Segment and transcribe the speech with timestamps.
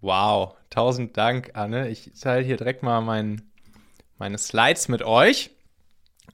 [0.00, 1.88] Wow, tausend Dank, Anne.
[1.88, 3.42] Ich teile hier direkt mal mein,
[4.18, 5.50] meine Slides mit euch.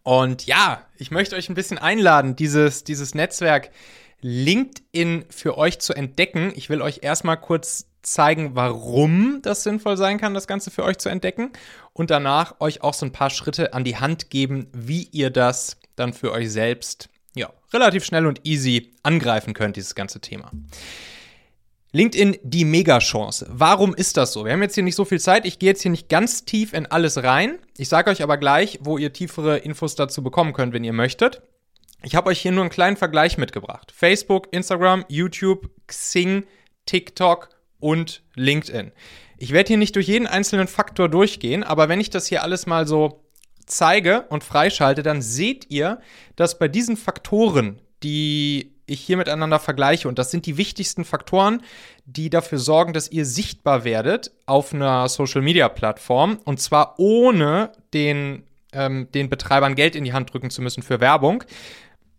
[0.05, 3.71] Und ja, ich möchte euch ein bisschen einladen, dieses, dieses Netzwerk
[4.21, 6.53] LinkedIn für euch zu entdecken.
[6.55, 10.99] Ich will euch erstmal kurz zeigen, warum das sinnvoll sein kann, das Ganze für euch
[10.99, 11.51] zu entdecken.
[11.93, 15.79] Und danach euch auch so ein paar Schritte an die Hand geben, wie ihr das
[15.97, 20.53] dann für euch selbst ja, relativ schnell und easy angreifen könnt, dieses ganze Thema.
[21.97, 23.47] LinkedIn die Mega-Chance.
[23.49, 24.45] Warum ist das so?
[24.45, 25.47] Wir haben jetzt hier nicht so viel Zeit.
[25.47, 27.59] Ich gehe jetzt hier nicht ganz tief in alles rein.
[27.79, 31.41] Ich sage euch aber gleich, wo ihr tiefere Infos dazu bekommen könnt, wenn ihr möchtet.
[32.03, 33.93] Ich habe euch hier nur einen kleinen Vergleich mitgebracht.
[33.97, 36.45] Facebook, Instagram, YouTube, Xing,
[36.85, 37.49] TikTok
[37.81, 38.93] und LinkedIn.
[39.39, 42.67] Ich werde hier nicht durch jeden einzelnen Faktor durchgehen, aber wenn ich das hier alles
[42.67, 43.25] mal so
[43.65, 46.01] zeige und freischalte, dann seht ihr,
[46.37, 50.09] dass bei diesen Faktoren, die ich hier miteinander vergleiche.
[50.09, 51.63] Und das sind die wichtigsten Faktoren,
[52.05, 56.39] die dafür sorgen, dass ihr sichtbar werdet auf einer Social-Media-Plattform.
[56.45, 61.01] Und zwar ohne den, ähm, den Betreibern Geld in die Hand drücken zu müssen für
[61.01, 61.45] Werbung.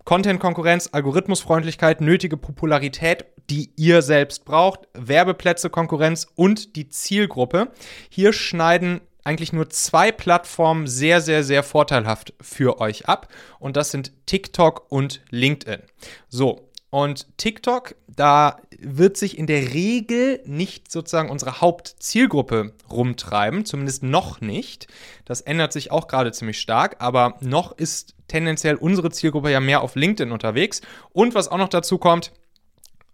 [0.04, 7.72] Content-Konkurrenz, Algorithmusfreundlichkeit, nötige Popularität, die ihr selbst braucht, Werbeplätze, Konkurrenz und die Zielgruppe.
[8.10, 13.28] Hier schneiden eigentlich nur zwei Plattformen sehr, sehr, sehr vorteilhaft für euch ab.
[13.60, 15.82] Und das sind TikTok und LinkedIn.
[16.30, 24.02] So, und TikTok, da wird sich in der Regel nicht sozusagen unsere Hauptzielgruppe rumtreiben, zumindest
[24.02, 24.88] noch nicht.
[25.26, 29.82] Das ändert sich auch gerade ziemlich stark, aber noch ist tendenziell unsere Zielgruppe ja mehr
[29.82, 30.80] auf LinkedIn unterwegs.
[31.12, 32.32] Und was auch noch dazu kommt,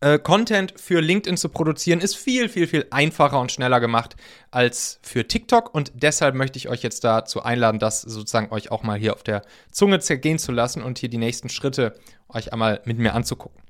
[0.03, 4.17] äh, Content für LinkedIn zu produzieren ist viel, viel, viel einfacher und schneller gemacht
[4.51, 5.73] als für TikTok.
[5.73, 9.23] Und deshalb möchte ich euch jetzt dazu einladen, das sozusagen euch auch mal hier auf
[9.23, 11.95] der Zunge zergehen zu lassen und hier die nächsten Schritte
[12.27, 13.61] euch einmal mit mir anzugucken.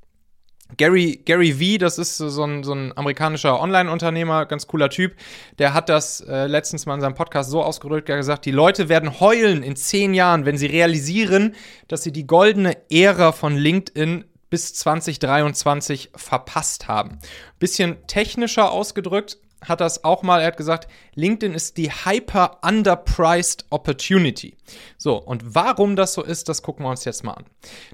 [0.76, 5.14] Gary, Gary V, das ist so ein, so ein amerikanischer Online-Unternehmer, ganz cooler Typ,
[5.60, 8.52] der hat das äh, letztens mal in seinem Podcast so ausgedrückt, er hat gesagt, die
[8.52, 11.54] Leute werden heulen in zehn Jahren, wenn sie realisieren,
[11.90, 17.18] dass sie die goldene Ära von LinkedIn bis 2023 verpasst haben.
[17.58, 23.66] Bisschen technischer ausgedrückt hat das auch mal, er hat gesagt, LinkedIn ist die hyper underpriced
[23.72, 24.56] opportunity.
[25.00, 27.46] So, und warum das so ist, das gucken wir uns jetzt mal an.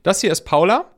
[0.04, 0.92] Das hier ist Paula.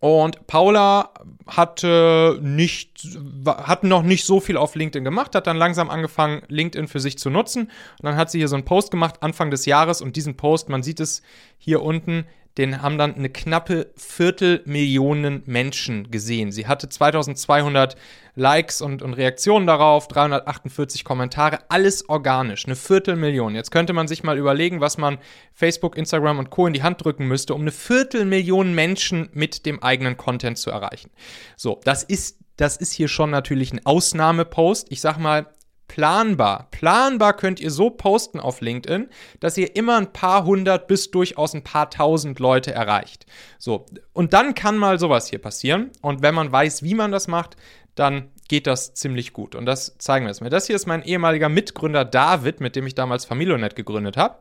[0.00, 1.12] Und Paula
[1.46, 3.06] hatte nicht,
[3.46, 7.18] hat noch nicht so viel auf LinkedIn gemacht, hat dann langsam angefangen, LinkedIn für sich
[7.18, 7.64] zu nutzen.
[7.64, 10.00] Und dann hat sie hier so einen Post gemacht, Anfang des Jahres.
[10.00, 11.20] Und diesen Post, man sieht es
[11.58, 12.24] hier unten,
[12.58, 16.52] den haben dann eine knappe Viertelmillionen Menschen gesehen.
[16.52, 17.96] Sie hatte 2200
[18.34, 23.54] Likes und, und Reaktionen darauf, 348 Kommentare, alles organisch, eine Viertelmillion.
[23.54, 25.18] Jetzt könnte man sich mal überlegen, was man
[25.52, 26.66] Facebook, Instagram und Co.
[26.66, 31.10] in die Hand drücken müsste, um eine Viertelmillion Menschen mit dem eigenen Content zu erreichen.
[31.56, 34.88] So, das ist das ist hier schon natürlich ein Ausnahmepost.
[34.90, 35.46] Ich sag mal,
[35.88, 36.68] planbar.
[36.70, 39.08] Planbar könnt ihr so posten auf LinkedIn,
[39.40, 43.26] dass ihr immer ein paar hundert bis durchaus ein paar tausend Leute erreicht.
[43.58, 45.90] So, und dann kann mal sowas hier passieren.
[46.02, 47.56] Und wenn man weiß, wie man das macht,
[47.94, 49.54] dann geht das ziemlich gut.
[49.54, 50.50] Und das zeigen wir jetzt mal.
[50.50, 54.38] Das hier ist mein ehemaliger Mitgründer David, mit dem ich damals Familionet gegründet habe.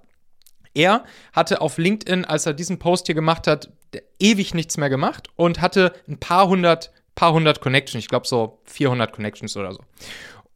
[0.73, 1.03] Er
[1.33, 3.71] hatte auf LinkedIn, als er diesen Post hier gemacht hat,
[4.19, 8.03] ewig nichts mehr gemacht und hatte ein paar hundert, paar hundert Connections.
[8.03, 9.79] Ich glaube so 400 Connections oder so.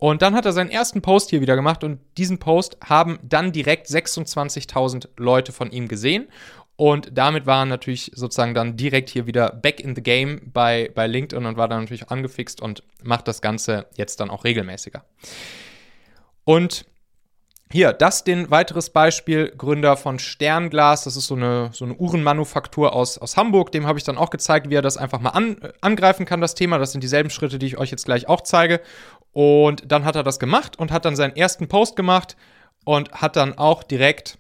[0.02, 3.52] Und dann hat er seinen ersten Post hier wieder gemacht und diesen Post haben dann
[3.52, 6.28] direkt 26.000 Leute von ihm gesehen.
[6.76, 10.90] Und damit war er natürlich sozusagen dann direkt hier wieder back in the game bei,
[10.96, 15.06] bei LinkedIn und war dann natürlich angefixt und macht das Ganze jetzt dann auch regelmäßiger.
[16.46, 16.88] Und
[17.72, 22.94] hier, das den weiteres Beispiel, Gründer von Sternglas, das ist so eine, so eine Uhrenmanufaktur
[22.94, 25.58] aus, aus Hamburg, dem habe ich dann auch gezeigt, wie er das einfach mal an,
[25.80, 26.80] angreifen kann, das Thema.
[26.80, 28.82] Das sind dieselben Schritte, die ich euch jetzt gleich auch zeige.
[29.34, 32.36] Und dann hat er das gemacht und hat dann seinen ersten Post gemacht
[32.84, 34.38] und hat dann auch direkt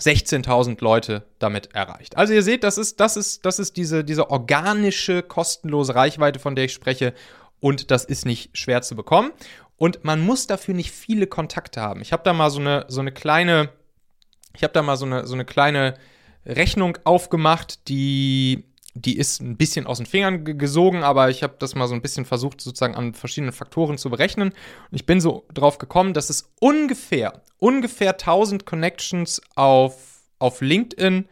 [0.00, 2.16] 16.000 Leute damit erreicht.
[2.16, 6.56] Also ihr seht, das ist, das ist, das ist diese, diese organische, kostenlose Reichweite, von
[6.56, 7.14] der ich spreche.
[7.60, 9.30] Und das ist nicht schwer zu bekommen.
[9.76, 12.00] Und man muss dafür nicht viele Kontakte haben.
[12.00, 13.70] Ich habe da mal so eine, so eine kleine,
[14.54, 15.94] ich habe da mal so eine, so eine kleine
[16.46, 18.64] Rechnung aufgemacht, die,
[18.94, 22.02] die ist ein bisschen aus den Fingern gesogen, aber ich habe das mal so ein
[22.02, 24.48] bisschen versucht, sozusagen an verschiedenen Faktoren zu berechnen.
[24.48, 31.26] Und ich bin so drauf gekommen, dass es ungefähr, ungefähr 1000 Connections auf, auf LinkedIn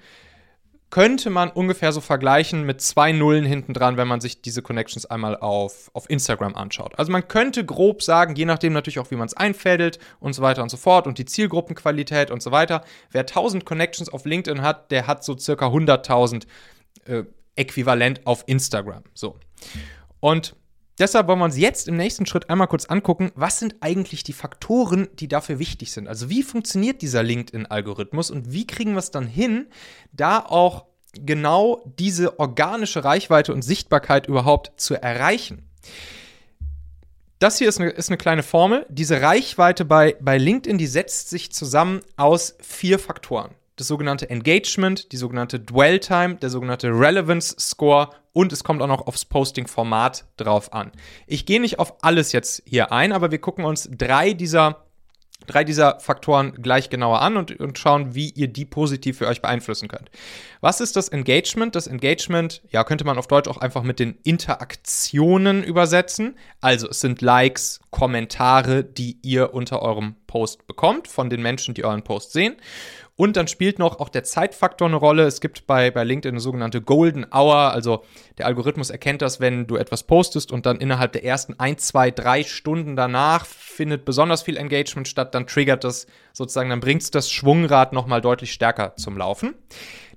[0.90, 5.04] könnte man ungefähr so vergleichen mit zwei Nullen hinten dran, wenn man sich diese Connections
[5.04, 6.99] einmal auf, auf Instagram anschaut.
[6.99, 10.40] Also man könnte grob sagen, je nachdem natürlich auch, wie man es einfädelt und so
[10.40, 14.62] weiter und so fort und die Zielgruppenqualität und so weiter, wer 1000 Connections auf LinkedIn
[14.62, 16.46] hat, der hat so circa 100.000
[17.04, 17.25] äh,
[17.58, 19.02] äquivalent auf Instagram.
[19.14, 19.37] So.
[20.20, 20.56] Und
[20.99, 24.32] deshalb wollen wir uns jetzt im nächsten Schritt einmal kurz angucken, was sind eigentlich die
[24.32, 26.08] Faktoren, die dafür wichtig sind.
[26.08, 29.66] Also wie funktioniert dieser LinkedIn-Algorithmus und wie kriegen wir es dann hin,
[30.12, 35.69] da auch genau diese organische Reichweite und Sichtbarkeit überhaupt zu erreichen.
[37.38, 38.84] Das hier ist eine, ist eine, kleine Formel.
[38.88, 43.54] Diese Reichweite bei, bei LinkedIn, die setzt sich zusammen aus vier Faktoren.
[43.78, 48.88] Das sogenannte Engagement, die sogenannte Dwell Time, der sogenannte Relevance Score und es kommt auch
[48.88, 50.90] noch aufs Posting-Format drauf an.
[51.28, 54.88] Ich gehe nicht auf alles jetzt hier ein, aber wir gucken uns drei dieser
[55.46, 59.40] drei dieser Faktoren gleich genauer an und, und schauen, wie ihr die positiv für euch
[59.40, 60.10] beeinflussen könnt.
[60.60, 61.76] Was ist das Engagement?
[61.76, 66.36] Das Engagement, ja, könnte man auf Deutsch auch einfach mit den Interaktionen übersetzen.
[66.60, 71.84] Also es sind Likes, Kommentare, die ihr unter eurem Post bekommt von den Menschen, die
[71.84, 72.56] euren Post sehen.
[73.19, 75.25] Und dann spielt noch auch der Zeitfaktor eine Rolle.
[75.25, 77.73] Es gibt bei, bei LinkedIn eine sogenannte Golden Hour.
[77.73, 78.05] Also
[78.38, 82.12] der Algorithmus erkennt das, wenn du etwas postest und dann innerhalb der ersten ein, zwei,
[82.12, 85.35] drei Stunden danach findet besonders viel Engagement statt.
[85.35, 89.56] Dann triggert das sozusagen, dann bringt es das Schwungrad nochmal deutlich stärker zum Laufen.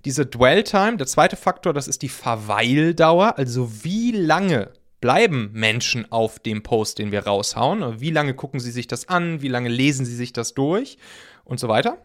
[0.06, 3.36] Diese Dwell Time, der zweite Faktor, das ist die Verweildauer.
[3.36, 8.00] Also wie lange bleiben Menschen auf dem Post, den wir raushauen?
[8.00, 9.42] Wie lange gucken sie sich das an?
[9.42, 11.00] Wie lange lesen sie sich das durch?
[11.44, 11.98] Und so weiter.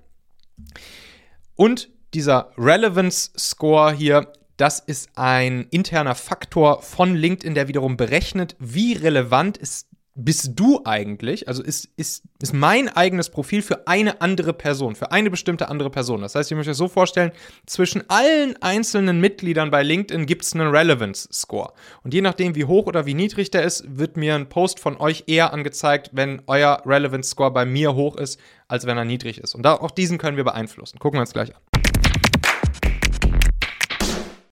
[1.55, 8.57] Und dieser Relevance Score hier, das ist ein interner Faktor von LinkedIn, der wiederum berechnet,
[8.59, 9.89] wie relevant ist
[10.19, 15.13] bist du eigentlich, also ist, ist, ist mein eigenes Profil für eine andere Person, für
[15.13, 16.23] eine bestimmte andere Person.
[16.23, 17.33] Das heißt, ich möchte euch so vorstellen,
[17.67, 21.75] zwischen allen einzelnen Mitgliedern bei LinkedIn gibt es einen Relevance Score.
[22.03, 24.97] Und je nachdem, wie hoch oder wie niedrig der ist, wird mir ein Post von
[24.97, 29.39] euch eher angezeigt, wenn euer Relevance Score bei mir hoch ist, als wenn er niedrig
[29.39, 29.55] ist.
[29.55, 30.99] Und da, auch diesen können wir beeinflussen.
[30.99, 31.61] Gucken wir uns gleich an.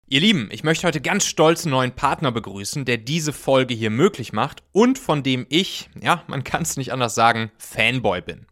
[0.06, 3.88] Ihr Lieben, ich möchte heute ganz stolz einen neuen Partner begrüßen, der diese Folge hier
[3.88, 8.46] möglich macht und von dem ich, ja, man kann es nicht anders sagen, Fanboy bin.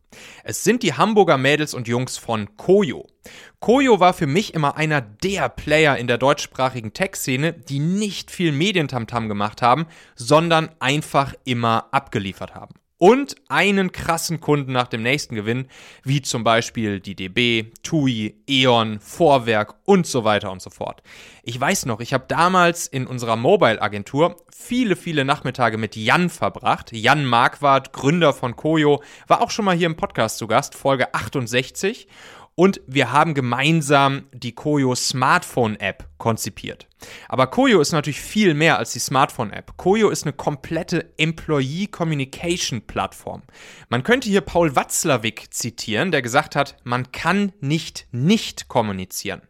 [0.45, 3.07] Es sind die Hamburger Mädels und Jungs von Koyo.
[3.61, 8.53] Koyo war für mich immer einer der Player in der deutschsprachigen Tech-Szene, die nicht viel
[8.53, 15.35] Medientamtam gemacht haben, sondern einfach immer abgeliefert haben und einen krassen Kunden nach dem nächsten
[15.35, 15.67] gewinnen,
[16.05, 21.03] wie zum Beispiel die DB, TUI, E.ON, Vorwerk und so weiter und so fort.
[21.43, 26.93] Ich weiß noch, ich habe damals in unserer Mobile-Agentur viele, viele Nachmittage mit Jan verbracht.
[26.93, 31.13] Jan Marquardt, Gründer von Koyo, war auch schon mal hier im Podcast zu Gast, Folge
[31.13, 32.07] 68
[32.55, 36.87] und wir haben gemeinsam die Koyo Smartphone App konzipiert.
[37.29, 39.77] Aber Koyo ist natürlich viel mehr als die Smartphone App.
[39.77, 43.43] Koyo ist eine komplette Employee Communication Plattform.
[43.89, 49.43] Man könnte hier Paul Watzlawick zitieren, der gesagt hat, man kann nicht nicht kommunizieren.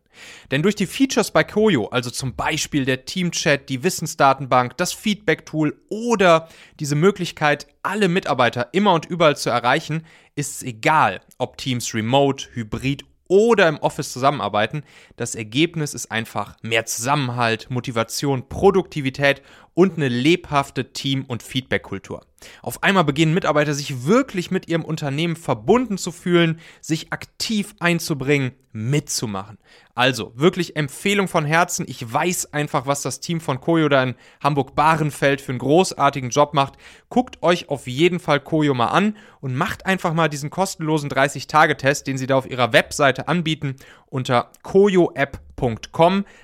[0.51, 5.81] Denn durch die Features bei Koyo, also zum Beispiel der Teamchat, die Wissensdatenbank, das Feedback-Tool
[5.89, 6.49] oder
[6.81, 10.05] diese Möglichkeit, alle Mitarbeiter immer und überall zu erreichen,
[10.35, 14.83] ist es egal, ob Teams remote, hybrid oder im Office zusammenarbeiten.
[15.17, 19.43] Das Ergebnis ist einfach mehr Zusammenhalt, Motivation, Produktivität
[19.75, 22.27] und eine lebhafte Team- und Feedback-Kultur.
[22.63, 28.53] Auf einmal beginnen Mitarbeiter sich wirklich mit ihrem Unternehmen verbunden zu fühlen, sich aktiv einzubringen,
[28.73, 29.59] mitzumachen.
[29.95, 31.85] Also wirklich Empfehlung von Herzen.
[31.89, 36.55] Ich weiß einfach, was das Team von Koyo da in Hamburg-Bahrenfeld für einen großartigen Job
[36.55, 36.75] macht.
[37.11, 42.07] Guckt euch auf jeden Fall Koyo mal an und macht einfach mal diesen kostenlosen 30-Tage-Test,
[42.07, 43.77] den sie da auf ihrer Webseite anbieten,
[44.07, 45.52] unter koyoapp.com.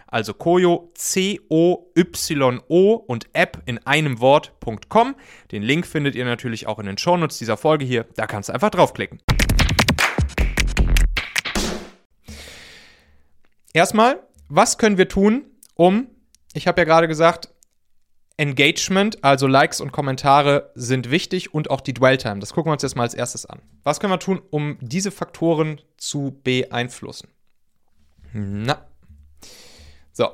[0.07, 5.17] Also Koyo, C-O-Y-O und App in einem Wort.com.
[5.51, 8.07] Den Link findet ihr natürlich auch in den Shownotes dieser Folge hier.
[8.17, 9.21] Da kannst du einfach draufklicken.
[13.73, 15.45] Erstmal, was können wir tun,
[15.75, 16.09] um,
[16.55, 17.49] ich habe ja gerade gesagt,
[18.37, 22.39] Engagement, also Likes und Kommentare sind wichtig und auch die Dwell-Time.
[22.39, 23.61] Das gucken wir uns jetzt mal als erstes an.
[23.83, 27.29] Was können wir tun, um diese Faktoren zu beeinflussen?
[28.33, 28.87] Na.
[30.19, 30.31] So,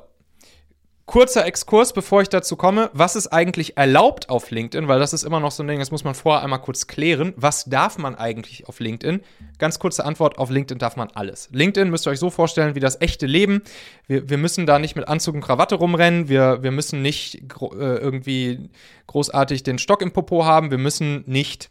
[1.05, 2.89] Kurzer Exkurs, bevor ich dazu komme.
[2.95, 4.89] Was ist eigentlich erlaubt auf LinkedIn?
[4.89, 7.35] Weil das ist immer noch so ein Ding, das muss man vorher einmal kurz klären.
[7.37, 9.21] Was darf man eigentlich auf LinkedIn?
[9.59, 11.51] Ganz kurze Antwort: Auf LinkedIn darf man alles.
[11.53, 13.61] LinkedIn müsst ihr euch so vorstellen wie das echte Leben.
[14.07, 16.31] Wir, wir müssen da nicht mit Anzug und Krawatte rumrennen.
[16.31, 18.71] Wir, wir müssen nicht äh, irgendwie
[19.07, 20.71] großartig den Stock im Popo haben.
[20.71, 21.71] Wir müssen nicht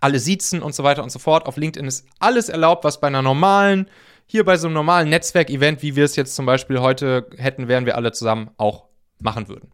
[0.00, 1.46] alle siezen und so weiter und so fort.
[1.46, 3.88] Auf LinkedIn ist alles erlaubt, was bei einer normalen
[4.28, 7.86] hier bei so einem normalen Netzwerkevent, wie wir es jetzt zum Beispiel heute hätten, wären
[7.86, 8.84] wir alle zusammen auch
[9.18, 9.72] machen würden.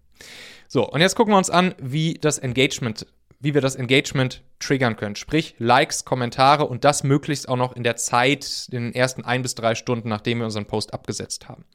[0.68, 3.06] So, und jetzt gucken wir uns an, wie das Engagement
[3.44, 5.16] wie wir das Engagement triggern können.
[5.16, 9.42] Sprich, Likes, Kommentare und das möglichst auch noch in der Zeit, in den ersten ein
[9.42, 11.66] bis drei Stunden, nachdem wir unseren Post abgesetzt haben.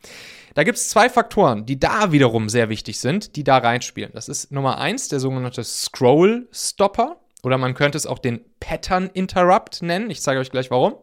[0.55, 4.11] Da gibt es zwei Faktoren, die da wiederum sehr wichtig sind, die da reinspielen.
[4.13, 7.17] Das ist Nummer eins, der sogenannte Scroll Stopper.
[7.43, 10.09] Oder man könnte es auch den Pattern Interrupt nennen.
[10.09, 10.95] Ich zeige euch gleich warum.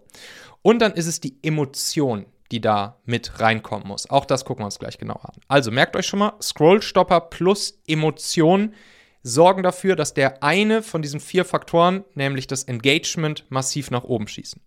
[0.62, 4.08] Und dann ist es die Emotion, die da mit reinkommen muss.
[4.08, 5.40] Auch das gucken wir uns gleich genauer an.
[5.48, 8.74] Also merkt euch schon mal, Scrollstopper plus Emotion
[9.22, 14.28] sorgen dafür, dass der eine von diesen vier Faktoren, nämlich das Engagement, massiv nach oben
[14.28, 14.60] schießen.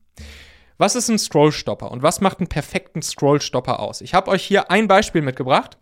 [0.78, 4.02] Was ist ein Scrollstopper und was macht einen perfekten Scrollstopper aus?
[4.02, 5.78] Ich habe euch hier ein Beispiel mitgebracht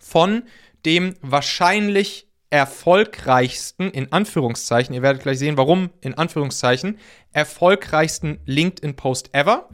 [0.00, 0.42] von
[0.84, 6.98] dem wahrscheinlich erfolgreichsten, in Anführungszeichen, ihr werdet gleich sehen, warum, in Anführungszeichen,
[7.32, 9.68] erfolgreichsten LinkedIn-Post ever.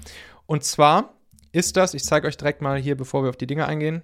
[0.46, 1.14] Und zwar
[1.52, 4.02] ist das, ich zeige euch direkt mal hier, bevor wir auf die Dinge eingehen,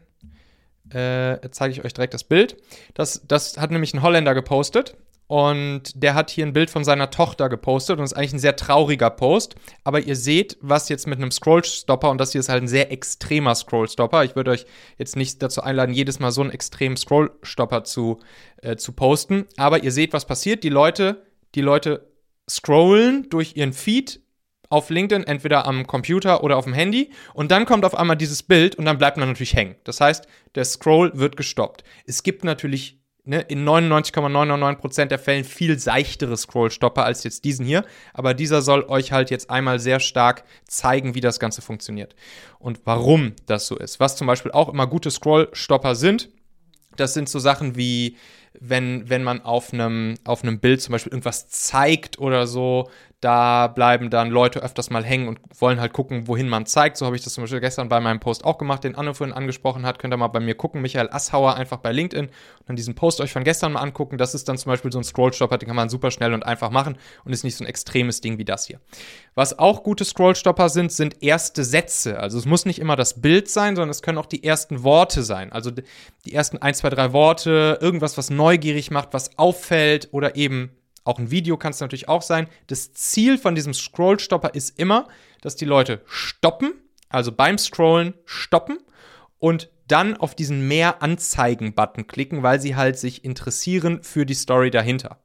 [0.90, 2.56] äh, zeige ich euch direkt das Bild.
[2.94, 4.96] Das, das hat nämlich ein Holländer gepostet
[5.30, 8.56] und der hat hier ein Bild von seiner Tochter gepostet und ist eigentlich ein sehr
[8.56, 9.54] trauriger Post.
[9.84, 12.90] Aber ihr seht, was jetzt mit einem Scrollstopper, und das hier ist halt ein sehr
[12.90, 14.24] extremer Scrollstopper.
[14.24, 14.66] Ich würde euch
[14.98, 18.18] jetzt nicht dazu einladen, jedes Mal so einen extremen Scrollstopper zu,
[18.60, 19.46] äh, zu posten.
[19.56, 20.64] Aber ihr seht, was passiert.
[20.64, 21.22] Die Leute,
[21.54, 22.10] die Leute
[22.50, 24.22] scrollen durch ihren Feed
[24.68, 27.12] auf LinkedIn, entweder am Computer oder auf dem Handy.
[27.34, 29.76] Und dann kommt auf einmal dieses Bild und dann bleibt man natürlich hängen.
[29.84, 31.84] Das heißt, der Scroll wird gestoppt.
[32.04, 32.99] Es gibt natürlich
[33.30, 37.84] ne, in 99,999% der Fällen viel seichtere Scrollstopper als jetzt diesen hier.
[38.12, 42.16] Aber dieser soll euch halt jetzt einmal sehr stark zeigen, wie das Ganze funktioniert
[42.58, 44.00] und warum das so ist.
[44.00, 46.28] Was zum Beispiel auch immer gute Scrollstopper sind,
[46.96, 48.16] das sind so Sachen wie
[48.58, 52.88] wenn, wenn man auf einem, auf einem Bild zum Beispiel irgendwas zeigt oder so,
[53.20, 56.96] da bleiben dann Leute öfters mal hängen und wollen halt gucken, wohin man zeigt.
[56.96, 59.36] So habe ich das zum Beispiel gestern bei meinem Post auch gemacht, den Anne vorhin
[59.36, 59.98] angesprochen hat.
[59.98, 62.32] Könnt ihr mal bei mir gucken, Michael Asshauer, einfach bei LinkedIn und
[62.66, 64.16] dann diesen Post euch von gestern mal angucken.
[64.16, 66.70] Das ist dann zum Beispiel so ein Scrollstopper, den kann man super schnell und einfach
[66.70, 68.80] machen und ist nicht so ein extremes Ding wie das hier.
[69.34, 72.18] Was auch gute Scrollstopper sind, sind erste Sätze.
[72.18, 75.22] Also es muss nicht immer das Bild sein, sondern es können auch die ersten Worte
[75.24, 75.52] sein.
[75.52, 80.70] Also die ersten ein, zwei, drei Worte, irgendwas, was neugierig macht, was auffällt oder eben
[81.04, 82.46] auch ein Video kann es natürlich auch sein.
[82.68, 85.08] Das Ziel von diesem Scrollstopper ist immer,
[85.42, 86.72] dass die Leute stoppen,
[87.10, 88.78] also beim Scrollen stoppen
[89.38, 94.70] und dann auf diesen Mehr Anzeigen-Button klicken, weil sie halt sich interessieren für die Story
[94.70, 95.18] dahinter.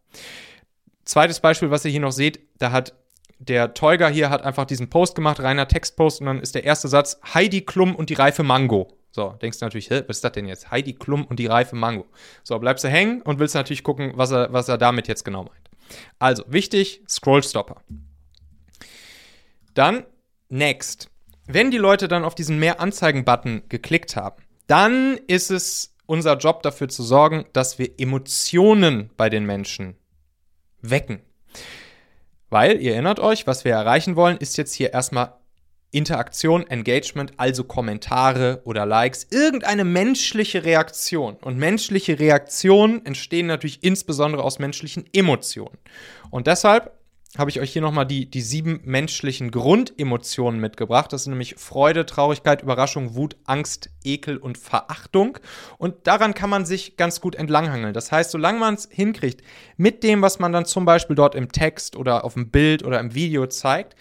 [1.06, 2.94] Zweites Beispiel, was ihr hier noch seht, da hat
[3.38, 6.88] der Teuger hier hat einfach diesen Post gemacht, reiner Textpost, und dann ist der erste
[6.88, 8.98] Satz Heidi Klum und die reife Mango.
[9.16, 10.72] So, denkst du natürlich, was ist das denn jetzt?
[10.72, 12.06] Heidi Klum und die reife Mango.
[12.44, 15.46] So, bleibst du hängen und willst natürlich gucken, was er, was er damit jetzt genau
[15.46, 15.70] meint.
[16.20, 17.82] Also, wichtig, Scrollstopper.
[19.74, 20.04] Dann,
[20.50, 21.10] next.
[21.48, 26.62] Wenn die Leute dann auf diesen Mehr Anzeigen-Button geklickt haben, dann ist es unser Job
[26.62, 29.96] dafür zu sorgen, dass wir Emotionen bei den Menschen
[30.82, 31.22] wecken.
[32.50, 35.38] Weil, ihr erinnert euch, was wir erreichen wollen, ist jetzt hier erstmal
[35.92, 41.36] Interaktion, Engagement, also Kommentare oder Likes, irgendeine menschliche Reaktion.
[41.36, 45.78] Und menschliche Reaktionen entstehen natürlich insbesondere aus menschlichen Emotionen.
[46.32, 46.92] Und deshalb
[47.38, 51.12] habe ich euch hier nochmal die, die sieben menschlichen Grundemotionen mitgebracht.
[51.12, 55.38] Das sind nämlich Freude, Traurigkeit, Überraschung, Wut, Angst, Ekel und Verachtung.
[55.78, 57.94] Und daran kann man sich ganz gut entlanghangeln.
[57.94, 59.42] Das heißt, solange man es hinkriegt,
[59.78, 63.00] mit dem, was man dann zum Beispiel dort im Text oder auf dem Bild oder
[63.00, 63.96] im Video zeigt,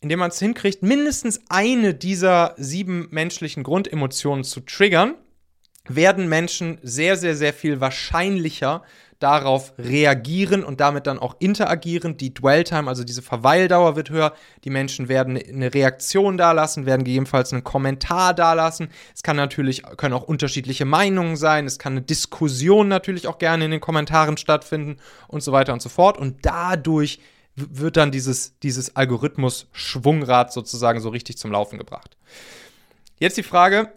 [0.00, 5.14] indem man es hinkriegt, mindestens eine dieser sieben menschlichen Grundemotionen zu triggern,
[5.88, 8.82] werden Menschen sehr, sehr, sehr viel wahrscheinlicher
[9.18, 12.16] darauf reagieren und damit dann auch interagieren.
[12.16, 14.32] Die Dwell-Time, also diese Verweildauer wird höher.
[14.62, 18.90] Die Menschen werden eine Reaktion dalassen, werden gegebenenfalls einen Kommentar dalassen.
[19.14, 21.66] Es kann natürlich, können auch unterschiedliche Meinungen sein.
[21.66, 25.82] Es kann eine Diskussion natürlich auch gerne in den Kommentaren stattfinden und so weiter und
[25.82, 26.16] so fort.
[26.16, 27.18] Und dadurch
[27.70, 32.16] wird dann dieses, dieses Algorithmus-Schwungrad sozusagen so richtig zum Laufen gebracht.
[33.18, 33.92] Jetzt die Frage,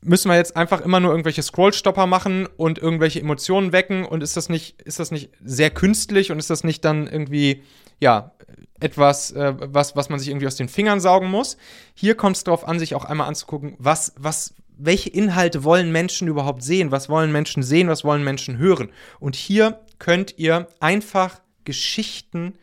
[0.00, 4.36] müssen wir jetzt einfach immer nur irgendwelche Scrollstopper machen und irgendwelche Emotionen wecken und ist
[4.36, 7.62] das nicht, ist das nicht sehr künstlich und ist das nicht dann irgendwie,
[8.00, 8.32] ja,
[8.80, 11.56] etwas, äh, was, was man sich irgendwie aus den Fingern saugen muss?
[11.94, 16.28] Hier kommt es darauf an, sich auch einmal anzugucken, was, was, welche Inhalte wollen Menschen
[16.28, 16.92] überhaupt sehen?
[16.92, 17.88] Was wollen Menschen sehen?
[17.88, 18.90] Was wollen Menschen hören?
[19.18, 22.54] Und hier könnt ihr einfach Geschichten,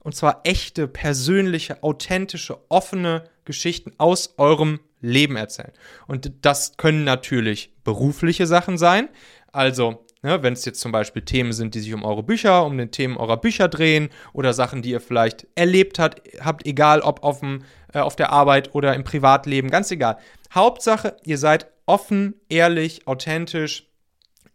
[0.00, 5.72] und zwar echte, persönliche, authentische, offene Geschichten aus eurem Leben erzählen.
[6.06, 9.08] Und das können natürlich berufliche Sachen sein.
[9.52, 12.76] Also, ne, wenn es jetzt zum Beispiel Themen sind, die sich um eure Bücher, um
[12.76, 17.24] den Themen eurer Bücher drehen oder Sachen, die ihr vielleicht erlebt habt, habt egal ob
[17.24, 20.18] auf, dem, äh, auf der Arbeit oder im Privatleben, ganz egal.
[20.52, 23.88] Hauptsache, ihr seid offen, ehrlich, authentisch,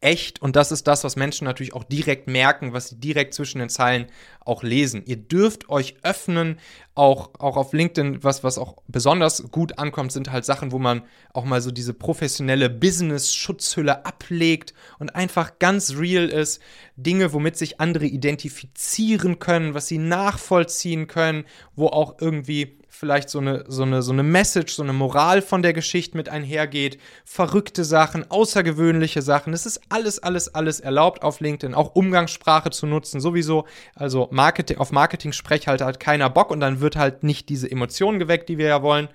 [0.01, 0.41] echt.
[0.41, 3.69] Und das ist das, was Menschen natürlich auch direkt merken, was sie direkt zwischen den
[3.69, 4.07] Zeilen
[4.47, 5.03] auch lesen.
[5.05, 6.59] Ihr dürft euch öffnen,
[6.95, 11.03] auch, auch auf LinkedIn, was, was auch besonders gut ankommt, sind halt Sachen, wo man
[11.31, 16.61] auch mal so diese professionelle Business-Schutzhülle ablegt und einfach ganz real ist.
[16.95, 23.39] Dinge, womit sich andere identifizieren können, was sie nachvollziehen können, wo auch irgendwie vielleicht so
[23.39, 27.83] eine, so, eine, so eine Message, so eine Moral von der Geschichte mit einhergeht, verrückte
[27.83, 29.53] Sachen, außergewöhnliche Sachen.
[29.53, 33.65] Es ist alles, alles, alles erlaubt auf LinkedIn, auch Umgangssprache zu nutzen, sowieso.
[33.93, 38.19] Also Marketing, auf Marketing-Sprech halt, halt keiner Bock und dann wird halt nicht diese Emotionen
[38.19, 39.09] geweckt, die wir ja wollen.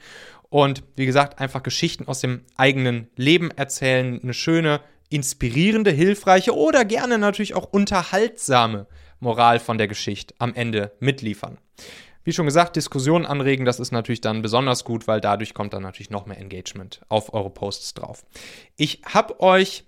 [0.51, 6.85] Und wie gesagt, einfach Geschichten aus dem eigenen Leben erzählen, eine schöne, inspirierende, hilfreiche oder
[6.85, 8.87] gerne natürlich auch unterhaltsame
[9.21, 11.59] Moral von der Geschichte am Ende mitliefern.
[12.25, 15.83] Wie schon gesagt, Diskussionen anregen, das ist natürlich dann besonders gut, weil dadurch kommt dann
[15.83, 18.25] natürlich noch mehr Engagement auf eure Posts drauf.
[18.77, 19.85] Ich habe euch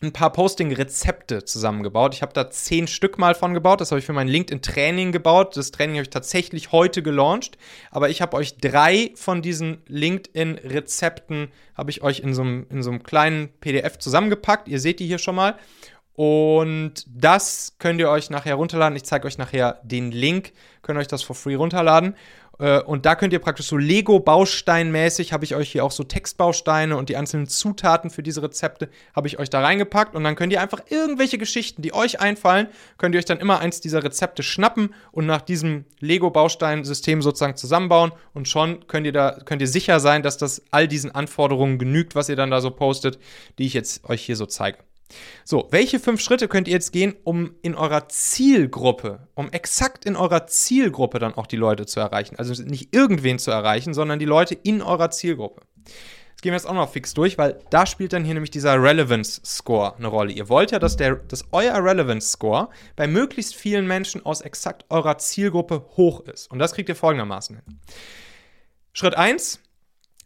[0.00, 2.14] ein paar Posting-Rezepte zusammengebaut.
[2.14, 3.80] Ich habe da zehn Stück mal von gebaut.
[3.80, 5.56] Das habe ich für mein LinkedIn-Training gebaut.
[5.56, 7.58] Das Training habe ich tatsächlich heute gelauncht.
[7.90, 12.82] Aber ich habe euch drei von diesen LinkedIn-Rezepten, habe ich euch in so, einem, in
[12.82, 14.68] so einem kleinen PDF zusammengepackt.
[14.68, 15.56] Ihr seht die hier schon mal.
[16.14, 18.96] Und das könnt ihr euch nachher runterladen.
[18.96, 20.52] Ich zeige euch nachher den Link.
[20.82, 22.16] Könnt ihr euch das for free runterladen.
[22.58, 26.96] Äh, und da könnt ihr praktisch so Lego-Bausteinmäßig, habe ich euch hier auch so Textbausteine
[26.96, 30.14] und die einzelnen Zutaten für diese Rezepte, habe ich euch da reingepackt.
[30.14, 33.60] Und dann könnt ihr einfach irgendwelche Geschichten, die euch einfallen, könnt ihr euch dann immer
[33.60, 38.12] eins dieser Rezepte schnappen und nach diesem Lego-Bausteinsystem sozusagen zusammenbauen.
[38.34, 42.14] Und schon könnt ihr da, könnt ihr sicher sein, dass das all diesen Anforderungen genügt,
[42.14, 43.18] was ihr dann da so postet,
[43.58, 44.87] die ich jetzt euch hier so zeige.
[45.44, 50.16] So, welche fünf Schritte könnt ihr jetzt gehen, um in eurer Zielgruppe, um exakt in
[50.16, 52.36] eurer Zielgruppe dann auch die Leute zu erreichen?
[52.36, 55.62] Also nicht irgendwen zu erreichen, sondern die Leute in eurer Zielgruppe.
[56.38, 58.80] Das gehen wir jetzt auch noch fix durch, weil da spielt dann hier nämlich dieser
[58.80, 60.32] Relevance Score eine Rolle.
[60.32, 64.84] Ihr wollt ja, dass, der, dass euer Relevance Score bei möglichst vielen Menschen aus exakt
[64.88, 66.48] eurer Zielgruppe hoch ist.
[66.48, 67.80] Und das kriegt ihr folgendermaßen hin.
[68.92, 69.60] Schritt 1,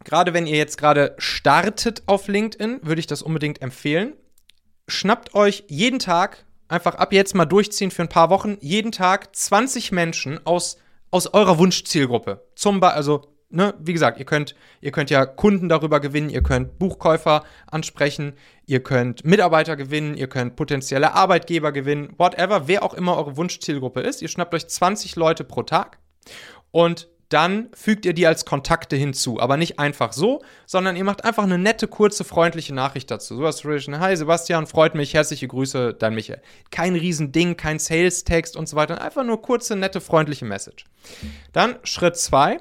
[0.05, 4.12] gerade wenn ihr jetzt gerade startet auf LinkedIn, würde ich das unbedingt empfehlen
[4.93, 9.35] schnappt euch jeden Tag, einfach ab jetzt mal durchziehen für ein paar Wochen, jeden Tag
[9.35, 10.79] 20 Menschen aus,
[11.11, 12.47] aus eurer Wunschzielgruppe.
[12.55, 16.43] Zum Beispiel, also, ne, wie gesagt, ihr könnt, ihr könnt ja Kunden darüber gewinnen, ihr
[16.43, 18.35] könnt Buchkäufer ansprechen,
[18.66, 24.01] ihr könnt Mitarbeiter gewinnen, ihr könnt potenzielle Arbeitgeber gewinnen, whatever, wer auch immer eure Wunschzielgruppe
[24.01, 24.23] ist.
[24.23, 25.99] Ihr schnappt euch 20 Leute pro Tag
[26.71, 29.40] und dann fügt ihr die als Kontakte hinzu.
[29.40, 33.37] Aber nicht einfach so, sondern ihr macht einfach eine nette, kurze, freundliche Nachricht dazu.
[33.37, 36.42] So was Hi Sebastian, freut mich, herzliche Grüße, dein Michael.
[36.71, 39.01] Kein Riesending, kein Sales-Text und so weiter.
[39.01, 40.85] Einfach nur kurze, nette, freundliche Message.
[41.53, 42.59] Dann Schritt 2.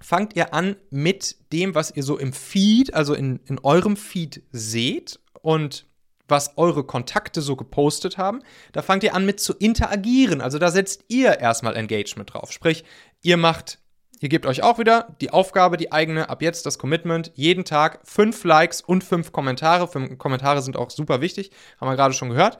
[0.00, 4.42] Fangt ihr an mit dem, was ihr so im Feed, also in, in eurem Feed
[4.52, 5.86] seht und
[6.28, 8.42] was eure Kontakte so gepostet haben.
[8.72, 10.40] Da fangt ihr an mit zu interagieren.
[10.40, 12.52] Also da setzt ihr erstmal Engagement drauf.
[12.52, 12.84] Sprich,
[13.22, 13.80] ihr macht
[14.20, 18.00] Ihr gebt euch auch wieder die Aufgabe, die eigene, ab jetzt das Commitment, jeden Tag
[18.04, 19.86] fünf Likes und fünf Kommentare.
[19.86, 21.50] Fünf Kommentare sind auch super wichtig,
[21.80, 22.58] haben wir gerade schon gehört.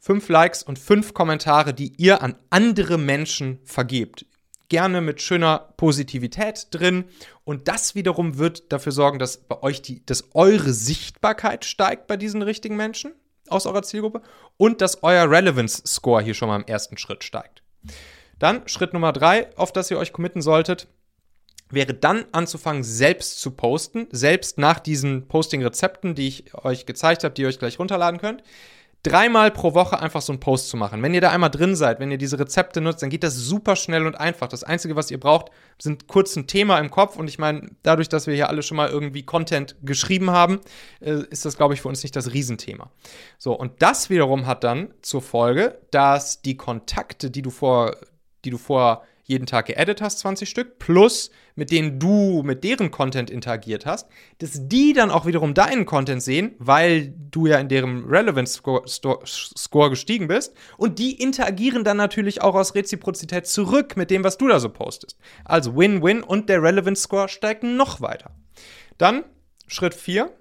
[0.00, 4.26] Fünf Likes und fünf Kommentare, die ihr an andere Menschen vergebt.
[4.68, 7.04] Gerne mit schöner Positivität drin.
[7.44, 12.16] Und das wiederum wird dafür sorgen, dass bei euch die, dass eure Sichtbarkeit steigt bei
[12.16, 13.12] diesen richtigen Menschen
[13.48, 14.22] aus eurer Zielgruppe
[14.56, 17.62] und dass euer Relevance Score hier schon mal im ersten Schritt steigt.
[18.38, 20.88] Dann Schritt Nummer drei, auf das ihr euch committen solltet,
[21.70, 27.34] wäre dann anzufangen, selbst zu posten, selbst nach diesen Posting-Rezepten, die ich euch gezeigt habe,
[27.34, 28.42] die ihr euch gleich runterladen könnt.
[29.04, 31.02] Dreimal pro Woche einfach so einen Post zu machen.
[31.04, 33.76] Wenn ihr da einmal drin seid, wenn ihr diese Rezepte nutzt, dann geht das super
[33.76, 34.48] schnell und einfach.
[34.48, 37.16] Das Einzige, was ihr braucht, sind kurz ein Thema im Kopf.
[37.16, 40.58] Und ich meine, dadurch, dass wir hier alle schon mal irgendwie Content geschrieben haben,
[41.00, 42.90] äh, ist das, glaube ich, für uns nicht das Riesenthema.
[43.38, 47.94] So, und das wiederum hat dann zur Folge, dass die Kontakte, die du vor
[48.44, 52.90] die du vorher jeden Tag geedit hast, 20 Stück, plus mit denen du mit deren
[52.90, 57.68] Content interagiert hast, dass die dann auch wiederum deinen Content sehen, weil du ja in
[57.68, 58.82] deren Relevance Score,
[59.26, 60.54] Score gestiegen bist.
[60.78, 64.70] Und die interagieren dann natürlich auch aus Reziprozität zurück mit dem, was du da so
[64.70, 65.18] postest.
[65.44, 68.34] Also Win-Win und der Relevance Score steigt noch weiter.
[68.96, 69.24] Dann
[69.66, 70.32] Schritt 4,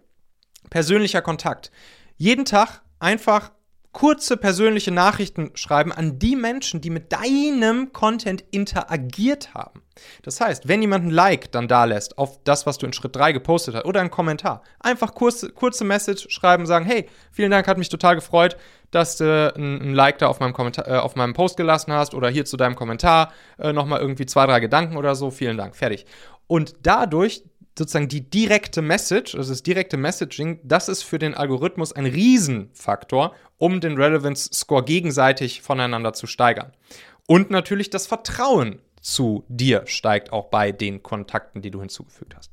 [0.69, 1.71] persönlicher Kontakt.
[2.15, 3.51] Jeden Tag einfach
[3.97, 9.81] kurze persönliche Nachrichten schreiben an die Menschen, die mit deinem Content interagiert haben.
[10.21, 13.15] Das heißt, wenn jemand ein Like dann da lässt auf das, was du in Schritt
[13.15, 17.67] 3 gepostet hast oder einen Kommentar, einfach kurze, kurze Message schreiben, sagen, hey, vielen Dank,
[17.67, 18.55] hat mich total gefreut,
[18.91, 22.29] dass du ein, Like da auf meinem, Kommentar, äh, auf meinem Post gelassen hast oder
[22.29, 26.05] hier zu deinem Kommentar äh, nochmal irgendwie zwei, drei Gedanken oder so, vielen Dank, fertig.
[26.45, 27.41] Und dadurch
[27.78, 33.34] sozusagen die direkte Message, also das direkte Messaging, das ist für den Algorithmus ein Riesenfaktor,
[33.58, 36.72] um den Relevance Score gegenseitig voneinander zu steigern.
[37.28, 42.52] Und natürlich das Vertrauen zu dir steigt auch bei den Kontakten, die du hinzugefügt hast.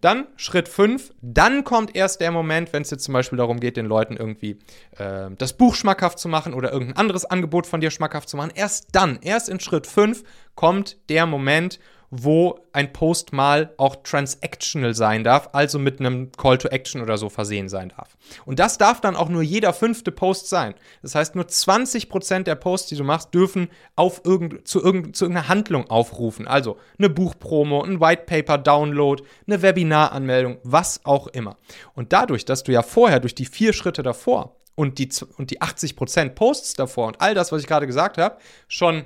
[0.00, 3.76] Dann Schritt 5, dann kommt erst der Moment, wenn es jetzt zum Beispiel darum geht,
[3.76, 4.58] den Leuten irgendwie
[4.98, 8.50] äh, das Buch schmackhaft zu machen oder irgendein anderes Angebot von dir schmackhaft zu machen.
[8.54, 10.24] Erst dann, erst in Schritt 5
[10.56, 11.78] kommt der Moment,
[12.14, 17.16] wo ein Post mal auch transactional sein darf, also mit einem Call to Action oder
[17.16, 18.18] so versehen sein darf.
[18.44, 20.74] Und das darf dann auch nur jeder fünfte Post sein.
[21.00, 25.24] Das heißt, nur 20% der Posts, die du machst, dürfen auf irgend, zu, irgend, zu
[25.24, 26.46] irgendeiner Handlung aufrufen.
[26.46, 31.56] Also eine Buchpromo, ein White Paper Download, eine Webinaranmeldung, was auch immer.
[31.94, 35.62] Und dadurch, dass du ja vorher durch die vier Schritte davor und die, und die
[35.62, 38.36] 80% Posts davor und all das, was ich gerade gesagt habe,
[38.68, 39.04] schon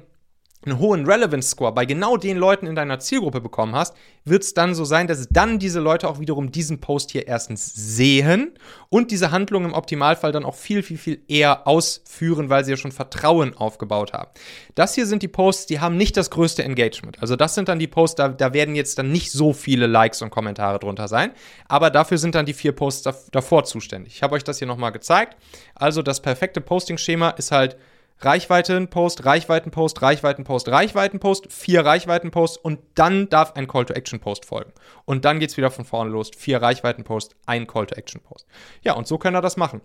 [0.64, 4.54] einen hohen Relevance Score bei genau den Leuten in deiner Zielgruppe bekommen hast, wird es
[4.54, 8.52] dann so sein, dass dann diese Leute auch wiederum diesen Post hier erstens sehen
[8.88, 12.76] und diese Handlung im Optimalfall dann auch viel, viel, viel eher ausführen, weil sie ja
[12.76, 14.30] schon Vertrauen aufgebaut haben.
[14.74, 17.20] Das hier sind die Posts, die haben nicht das größte Engagement.
[17.20, 20.22] Also das sind dann die Posts, da, da werden jetzt dann nicht so viele Likes
[20.22, 21.32] und Kommentare drunter sein,
[21.68, 24.14] aber dafür sind dann die vier Posts davor zuständig.
[24.16, 25.36] Ich habe euch das hier nochmal gezeigt.
[25.74, 27.76] Also das perfekte Posting-Schema ist halt
[28.20, 34.72] Reichweitenpost, Reichweitenpost, Reichweitenpost, Reichweitenpost, vier Reichweitenposts und dann darf ein Call-to-Action-Post folgen.
[35.04, 36.30] Und dann geht es wieder von vorne los.
[36.36, 38.46] Vier Reichweitenpost, ein Call-to-Action-Post.
[38.82, 39.82] Ja, und so könnt ihr das machen.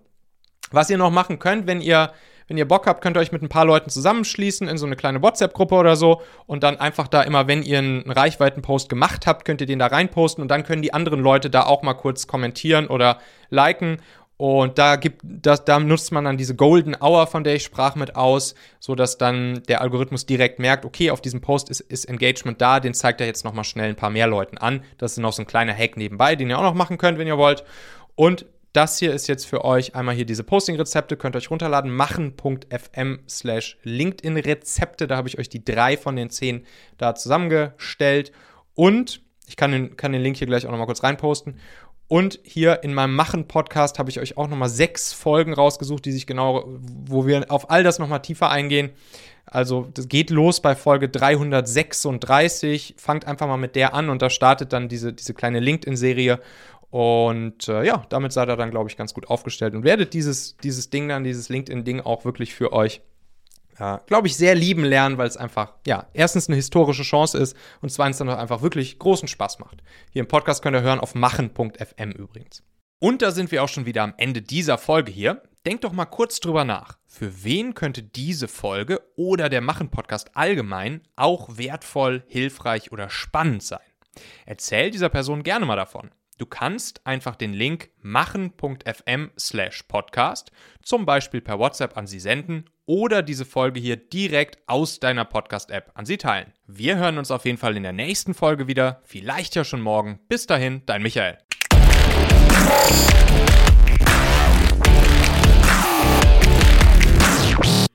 [0.70, 2.12] Was ihr noch machen könnt, wenn ihr,
[2.48, 4.96] wenn ihr Bock habt, könnt ihr euch mit ein paar Leuten zusammenschließen in so eine
[4.96, 9.44] kleine WhatsApp-Gruppe oder so und dann einfach da immer, wenn ihr einen Reichweitenpost gemacht habt,
[9.44, 12.26] könnt ihr den da reinposten und dann können die anderen Leute da auch mal kurz
[12.26, 13.18] kommentieren oder
[13.50, 13.98] liken
[14.42, 17.94] und da gibt, das, da nutzt man dann diese Golden Hour, von der ich sprach,
[17.94, 22.60] mit aus, sodass dann der Algorithmus direkt merkt, okay, auf diesem Post ist, ist Engagement
[22.60, 24.82] da, den zeigt er jetzt nochmal schnell ein paar mehr Leuten an.
[24.98, 27.28] Das ist noch so ein kleiner Hack nebenbei, den ihr auch noch machen könnt, wenn
[27.28, 27.62] ihr wollt.
[28.16, 31.92] Und das hier ist jetzt für euch einmal hier diese Posting-Rezepte, könnt ihr euch runterladen,
[31.92, 35.06] machen.fm slash LinkedIn-Rezepte.
[35.06, 36.66] Da habe ich euch die drei von den zehn
[36.98, 38.32] da zusammengestellt.
[38.74, 41.60] Und ich kann den, kann den Link hier gleich auch nochmal kurz reinposten.
[42.12, 46.26] Und hier in meinem Machen-Podcast habe ich euch auch nochmal sechs Folgen rausgesucht, die sich
[46.26, 46.68] genau,
[47.06, 48.90] wo wir auf all das nochmal tiefer eingehen.
[49.46, 52.96] Also das geht los bei Folge 336.
[52.98, 56.38] Fangt einfach mal mit der an und da startet dann diese, diese kleine LinkedIn-Serie.
[56.90, 60.58] Und äh, ja, damit seid ihr dann, glaube ich, ganz gut aufgestellt und werdet dieses,
[60.58, 63.00] dieses Ding dann, dieses LinkedIn-Ding auch wirklich für euch
[63.78, 67.56] ja, glaube ich, sehr lieben lernen, weil es einfach, ja, erstens eine historische Chance ist
[67.80, 69.82] und zweitens dann auch einfach wirklich großen Spaß macht.
[70.10, 72.62] Hier im Podcast könnt ihr hören auf machen.fm übrigens.
[73.00, 75.42] Und da sind wir auch schon wieder am Ende dieser Folge hier.
[75.66, 76.98] Denkt doch mal kurz drüber nach.
[77.06, 83.80] Für wen könnte diese Folge oder der Machen-Podcast allgemein auch wertvoll, hilfreich oder spannend sein?
[84.46, 86.10] Erzähl dieser Person gerne mal davon.
[86.38, 90.50] Du kannst einfach den Link machen.fm slash podcast
[90.82, 95.92] zum Beispiel per WhatsApp an sie senden oder diese Folge hier direkt aus deiner Podcast-App
[95.94, 96.52] an sie teilen.
[96.66, 100.20] Wir hören uns auf jeden Fall in der nächsten Folge wieder, vielleicht ja schon morgen.
[100.28, 101.38] Bis dahin, dein Michael.